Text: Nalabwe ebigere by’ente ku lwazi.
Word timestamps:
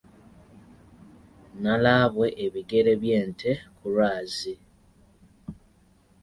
Nalabwe 1.61 2.27
ebigere 2.45 2.93
by’ente 3.01 3.51
ku 3.77 3.85
lwazi. 3.93 4.53